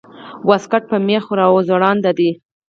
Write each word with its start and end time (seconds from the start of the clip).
واسکټ 0.47 0.83
په 0.91 0.97
مېخ 1.07 1.23
راځوړند 1.39 1.99
ده 2.17 2.29